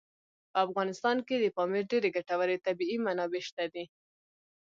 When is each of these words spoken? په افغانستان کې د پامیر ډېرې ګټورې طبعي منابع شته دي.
په 0.51 0.57
افغانستان 0.67 1.17
کې 1.27 1.35
د 1.39 1.45
پامیر 1.57 1.83
ډېرې 1.91 2.09
ګټورې 2.17 2.55
طبعي 2.65 2.97
منابع 3.05 3.41
شته 3.49 3.65
دي. 3.73 3.85